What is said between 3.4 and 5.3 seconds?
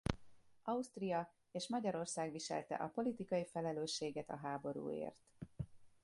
felelősséget a háborúért.